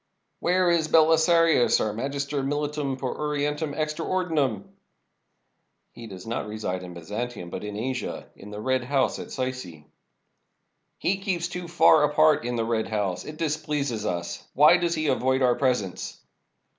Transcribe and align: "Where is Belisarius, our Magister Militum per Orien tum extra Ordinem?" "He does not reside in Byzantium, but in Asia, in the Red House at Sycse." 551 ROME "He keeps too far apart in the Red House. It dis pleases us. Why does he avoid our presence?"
"Where 0.39 0.71
is 0.71 0.87
Belisarius, 0.87 1.79
our 1.79 1.93
Magister 1.93 2.41
Militum 2.41 2.97
per 2.97 3.13
Orien 3.13 3.55
tum 3.55 3.75
extra 3.75 4.03
Ordinem?" 4.03 4.63
"He 5.91 6.07
does 6.07 6.25
not 6.25 6.47
reside 6.47 6.81
in 6.81 6.95
Byzantium, 6.95 7.51
but 7.51 7.63
in 7.63 7.77
Asia, 7.77 8.27
in 8.35 8.49
the 8.49 8.59
Red 8.59 8.83
House 8.85 9.19
at 9.19 9.27
Sycse." 9.27 9.53
551 9.63 9.81
ROME 9.83 9.91
"He 10.97 11.17
keeps 11.19 11.47
too 11.47 11.67
far 11.67 12.03
apart 12.03 12.43
in 12.45 12.55
the 12.55 12.65
Red 12.65 12.87
House. 12.87 13.25
It 13.25 13.37
dis 13.37 13.57
pleases 13.57 14.03
us. 14.07 14.43
Why 14.55 14.77
does 14.77 14.95
he 14.95 15.05
avoid 15.05 15.43
our 15.43 15.53
presence?" 15.53 16.19